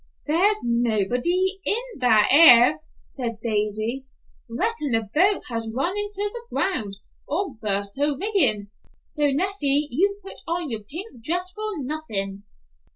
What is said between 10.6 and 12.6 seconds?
your pink dress for nothin'."